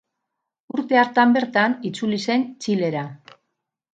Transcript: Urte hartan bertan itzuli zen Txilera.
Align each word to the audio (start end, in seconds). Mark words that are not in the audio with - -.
Urte 0.77 0.97
hartan 1.01 1.35
bertan 1.35 1.77
itzuli 1.91 2.21
zen 2.31 2.45
Txilera. 2.65 3.07